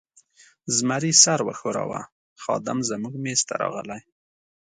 زمري 0.77 1.11
سر 1.23 1.39
و 1.45 1.49
ښوراوه، 1.59 2.01
خادم 2.43 2.79
زموږ 2.89 3.13
مېز 3.23 3.39
ته 3.47 3.53
راغلی. 3.61 4.01